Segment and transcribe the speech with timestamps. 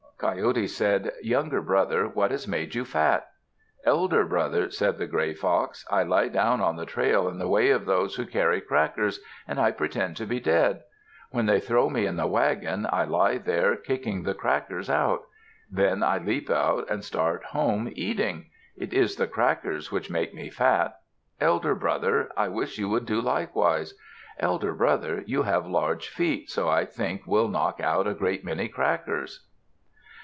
[0.21, 3.27] Coyote said, "Younger brother, what has made you fat?"
[3.83, 7.71] "Elder brother," said the Gray Fox, "I lie down on the trail in the way
[7.71, 10.83] of those who carry crackers, and I pretend to be dead.
[11.31, 15.23] When they throw me in the wagon, I lie there, kicking the crackers out.
[15.71, 18.51] Then I leap out and start home eating.
[18.77, 20.99] It is the crackers which make me fat.
[21.39, 23.95] Elder brother, I wish you would do likewise.
[24.39, 28.67] Elder brother, you have large feet, so I think will knock out a great many
[28.67, 29.47] crackers."